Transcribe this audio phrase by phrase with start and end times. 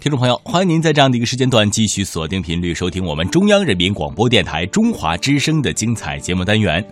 [0.00, 6.82] 听众朋友，欢迎您在这样的一个时间段继续锁定频率收听我们中央人民广播电台中华之声的精彩节目单元。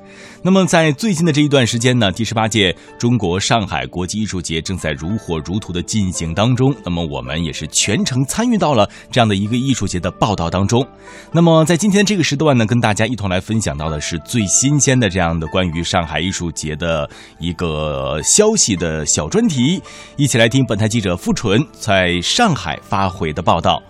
[0.43, 6.73] 那么，在最近的这一段时间呢，第十八届中国上海国际艺术节正在如火如荼的进行当中。
[6.85, 10.87] 那么，我们也是全程参与到了这样的一个艺术节的报道当中。
[11.33, 17.09] 那么，在今天这个时段呢，跟大家一同来分享到的是最新鲜的这样的关于上海艺术节的
[17.41, 19.83] 一个消息的小专题，
[20.17, 22.98] 一起来听本台记者付纯在上海发。
[22.99, 23.81] 发回的报道。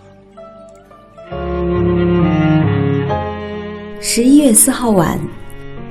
[3.99, 5.19] 十一月四号晚，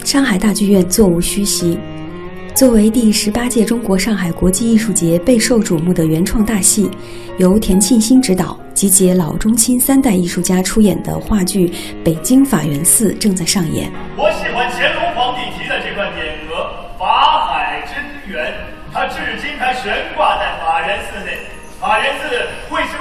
[0.05, 1.77] 上海大剧院座无虚席。
[2.55, 6.89] 作为第十八届中国上海国际艺术节备受瞩目的原创大戏，
[7.39, 11.67] 由田沁鑫执导、集结老中青三代艺术家出演的话剧
[12.05, 13.91] 《北京法源寺》正在上演。
[14.17, 16.23] 我喜欢乾隆皇帝题的这段匾
[16.53, 18.55] 额“法海真源”，
[18.95, 21.37] 它至今还悬挂在法源寺内。
[21.81, 22.29] 法源寺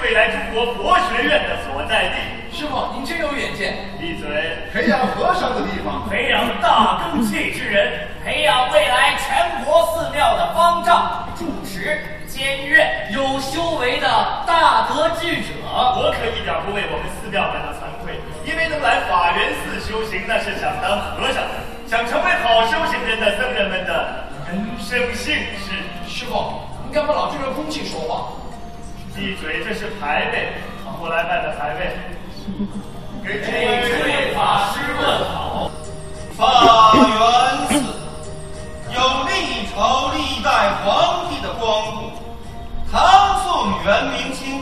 [0.08, 2.58] 未来中国佛学院的所在地。
[2.58, 3.76] 师傅，您真有远见。
[4.00, 4.56] 闭嘴！
[4.72, 14.08] 培养和尚的地方，培养大根器之人，培养未来全国寺庙的方丈、住持、监院有修为的
[14.48, 15.52] 大德智者。
[15.68, 25.76] 我可一点不为我们寺庙感到惭愧，因为能来法源寺修行，那是想当和尚的，想成为好修行人的僧人们的人生幸事。
[26.08, 28.27] 师傅，您干嘛老对着空气说话？
[29.18, 29.64] 闭嘴！
[29.66, 30.54] 这是牌位，
[31.02, 31.90] 我来拜拜牌位。
[33.26, 33.50] 给这
[34.06, 35.02] 位法师问
[35.34, 35.72] 好。
[36.38, 37.82] 法源寺
[38.94, 42.14] 有历朝历代皇帝的光顾，
[42.92, 44.62] 唐宋元明清，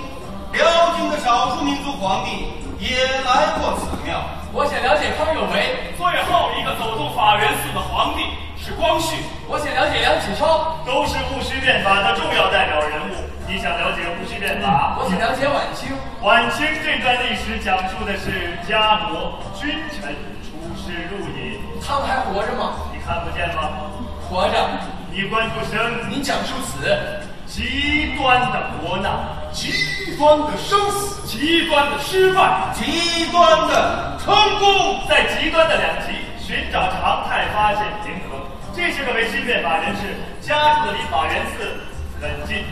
[0.53, 0.64] 辽
[0.95, 2.47] 金的少数民族皇帝
[2.80, 2.95] 也
[3.28, 4.23] 来过此庙。
[4.53, 8.23] 我想了解康有为，最后一个走动法源寺的皇帝
[8.56, 9.17] 是光绪。
[9.50, 13.25] 我想了解梁启超，都是戊戌变法的重要代表人物。
[13.48, 14.98] 你想了解戊戌变法？
[14.98, 15.94] 我想了解晚清。
[16.22, 20.10] 晚清这段历史讲述的是家国君臣
[20.42, 21.62] 出师入隐。
[21.86, 22.74] 他们还活着吗？
[22.92, 23.69] 你看不见吗？
[24.28, 24.56] 活着。
[25.12, 26.90] 你关注生，你讲述死。
[27.46, 29.14] 极端的国难，
[29.53, 38.42] 极端的生死，极端的失败，极端的成功，在极端的两极寻找常态，发现平衡。
[38.74, 41.78] 这是个维新变法人士，家住的离法源寺
[42.19, 42.66] 很近。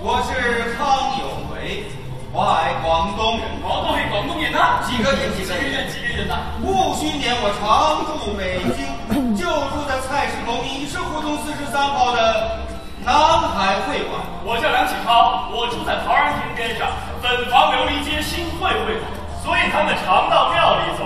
[0.00, 1.82] 我是康有为，
[2.30, 3.42] 外广东人。
[3.66, 4.78] 广东人，广东人呐？
[4.86, 5.34] 几个人？
[5.34, 5.90] 几个人？
[5.90, 6.38] 几个人呐？
[6.62, 8.86] 戊戌年，我常驻北京，
[9.34, 12.62] 就住在菜市口米市胡同四十三号的
[13.02, 13.10] 南
[13.50, 14.22] 海会馆。
[14.46, 16.86] 我叫梁启超，我住在陶然亭边上，
[17.18, 19.10] 本房琉璃街新会会馆。
[19.42, 21.02] 所以他们常到庙里走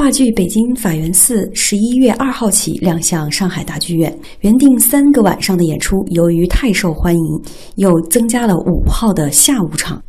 [0.00, 7.42] 话剧《北京法源寺》十一月二号起亮相上海大剧院，原定三个晚上的演出，由于太受欢迎，
[7.76, 10.02] 又增加了五号的下午场。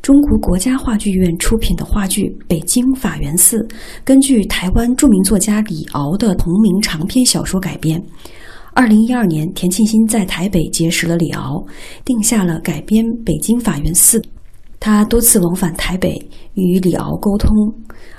[0.00, 3.58] 中国国家话剧院出品的话剧《北京法源寺》，
[4.06, 8.02] 根据台湾著名作家李敖的同名长篇小说改编。
[8.72, 11.62] 二零一二年，田沁鑫在台北结识了李敖，
[12.06, 14.18] 定下了改编《北京法源寺》。
[14.80, 16.18] 他多次往返台北，
[16.54, 17.50] 与李敖沟通。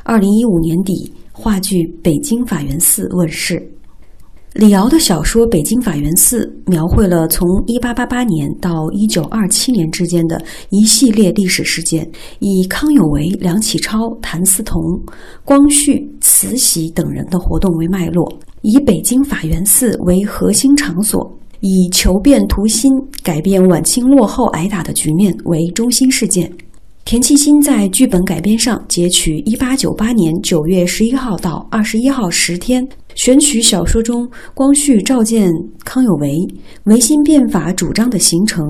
[0.04, 3.60] 二零一五年底，话剧《北京法源寺》问世。
[4.54, 10.40] 李敖的小说《北京法源寺》描绘了从一八八八年到一九二七年之间的
[10.70, 12.08] 一系列历史事件，
[12.40, 14.80] 以康有为、梁启超、谭嗣同、
[15.44, 22.92] 光绪、慈禧等人的活动为脉络，以北京法源寺为核心场所，以求变图新、
[23.24, 26.52] 改变晚清落后挨打的局面为中心事件。
[27.06, 35.52] 田沁鑫在剧本改编上截取1898年9月11号到21号十天，选取小说中光绪召见
[35.84, 36.36] 康有为、
[36.86, 38.66] 维新变法主张的形成、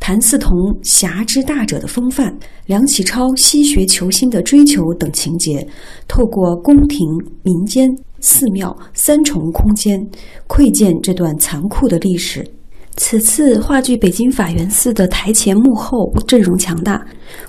[0.00, 0.52] 谭嗣同
[0.82, 2.36] 侠之大者的风范、
[2.66, 5.66] 梁启超西学求新的追求等情节，
[6.08, 7.06] 透过宫廷、
[7.42, 7.88] 民间、
[8.20, 10.04] 寺庙三重空间，
[10.46, 12.44] 窥见这段残酷的历史。
[12.98, 17.06] 此次话剧《北京法源寺》的台前幕后阵容强大，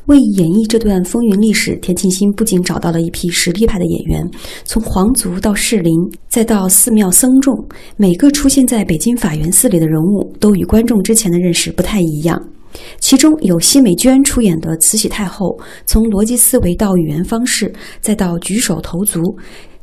[0.07, 4.29] 为演绎这段风云历史，田沁鑫不仅找到了一批实力派的演员，
[4.65, 5.93] 从皇族到士林，
[6.27, 7.57] 再到寺庙僧众，
[7.95, 12.37] 每个出现在北京法源寺里的人物，都与观众之前的认识不太一样。
[12.99, 19.21] 其中有奚美娟出演的慈禧太后，从逻辑思维到语言方式，再到举手投足，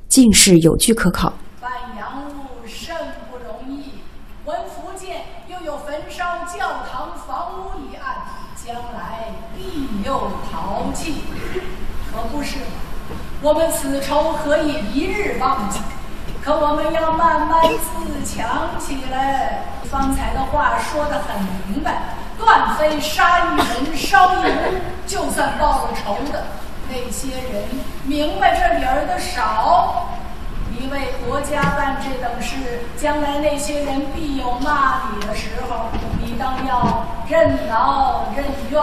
[0.09, 1.33] 尽是有据可考。
[13.45, 15.79] 我们此仇何以一日忘记？
[16.43, 19.65] 可我们要慢慢自强起来。
[19.91, 21.37] 方才的话说得很
[21.69, 26.43] 明白，断非杀一人、烧一屋就算报了仇的。
[26.89, 27.65] 那些人
[28.05, 30.09] 明白这理儿的少，
[30.71, 32.57] 你为国家办这等事，
[32.97, 35.91] 将来那些人必有骂你的时候，
[36.25, 38.83] 你当要任劳任怨。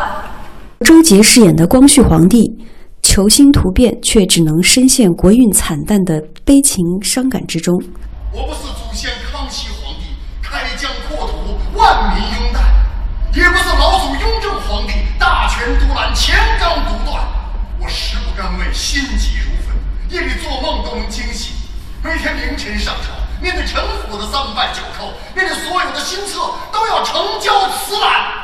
[0.86, 2.68] 周杰饰演的光绪皇帝，
[3.12, 7.76] 求新图变，却只能深陷国运惨淡的悲情伤感之中。
[8.32, 12.62] 我不是祖先康熙皇帝开疆扩土、万民拥戴，
[13.36, 17.22] 也不是老祖雍正皇帝大权独揽、乾纲独断。
[17.82, 19.76] 我实不甘味心急如焚，
[20.08, 21.54] 夜里做梦都能惊醒。
[22.02, 23.12] 每天凌晨上朝，
[23.42, 26.40] 面对臣府的三拜九叩，面对所有的新策
[26.72, 28.41] 都要呈交辞览。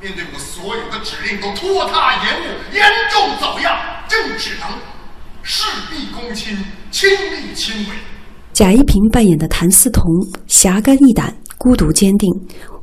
[0.00, 4.66] 面对我所有的指令都拖沓延误，严重走样，朕只能
[5.42, 6.56] 事必躬亲，
[6.90, 7.96] 亲力亲为。
[8.54, 10.02] 贾一平扮演的谭嗣同，
[10.46, 12.30] 侠肝义胆，孤独坚定，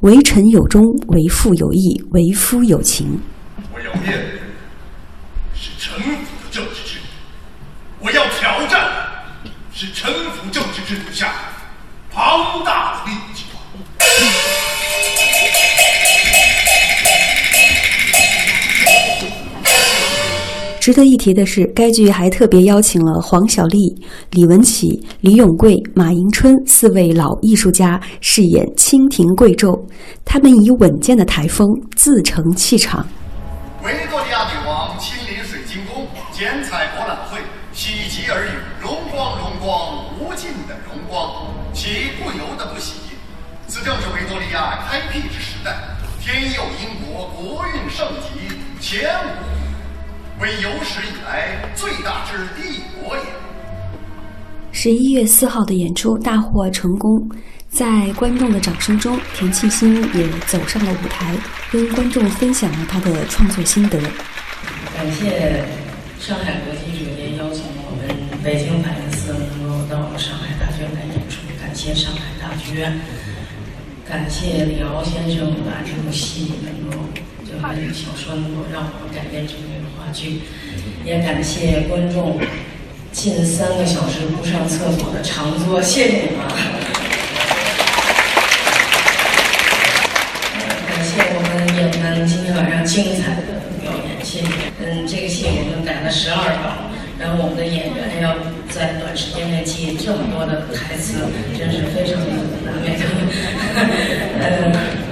[0.02, 3.20] 为臣有忠，为父有义，为夫有情。
[3.74, 4.40] 我要面对
[5.56, 7.06] 是臣服的政治制度，
[8.00, 8.80] 我要挑战
[9.44, 11.34] 的是臣服政治制度下
[12.12, 13.17] 庞大的利
[20.88, 23.94] 值得一提的是，该剧还特别邀请了黄晓丽、
[24.31, 29.78] 李文启、李永贵、马迎春四位老艺术家饰演清廷贵胄，
[30.24, 33.06] 他们以稳健的台风自成气场。
[33.84, 37.42] 维多利亚女王亲临水晶宫剪彩博览会，
[37.74, 38.51] 喜极而语，
[38.81, 42.94] 荣光荣光，无尽的荣光，岂不由得不喜？
[43.68, 45.75] 此正是维多利亚开辟之时代，
[46.24, 49.10] 天佑英国，国运盛极，前
[49.44, 49.56] 无。
[50.39, 53.24] 为有史以来最大之帝国也。
[54.72, 57.28] 十一月四号的演出大获成功，
[57.69, 61.36] 在观众的掌声中，田沁鑫也走上了舞台，
[61.72, 64.00] 跟观众分享了他的创作心得。
[64.95, 65.66] 感谢
[66.19, 73.00] 上海国际酒店邀请我们北京法源寺能够到上海大剧院来演出，感谢上海大剧院，
[74.07, 77.04] 感谢李敖先生把这部戏能够。
[77.57, 80.42] 就把这个小说能够让我们改编成这个话剧，
[81.04, 82.39] 也感谢观众
[83.12, 86.45] 近三个小时不上厕所的长坐，谢谢你们。
[90.86, 93.42] 感谢我们演员今天晚上精彩的
[93.81, 94.45] 表演，谢谢。
[94.86, 98.38] 嗯，这个戏我们改了十二稿，然后我们的演员要
[98.69, 101.25] 在短时间内记这么多的台词，
[101.57, 102.21] 真是非常
[102.63, 103.25] 难为他们。
[104.38, 105.07] 嗯。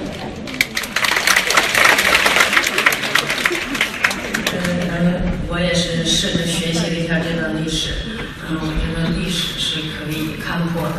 [6.08, 7.92] 试着学习了一下这段历史，
[8.48, 10.94] 嗯，我觉得历史是可以看破的，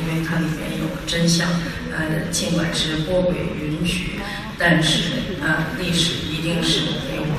[0.00, 1.48] 因为它里面有真相。
[1.90, 4.20] 呃，尽管是波诡允许，
[4.56, 5.10] 但是
[5.42, 6.80] 呃，历史一定是
[7.10, 7.34] 给我们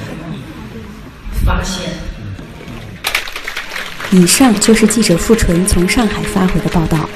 [1.46, 1.92] 发现。
[4.12, 7.08] 以上就是记者傅纯从上海发回的报道。